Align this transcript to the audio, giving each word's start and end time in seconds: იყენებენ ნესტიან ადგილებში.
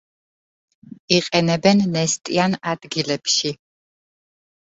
იყენებენ 1.17 1.83
ნესტიან 1.97 2.57
ადგილებში. 2.73 3.53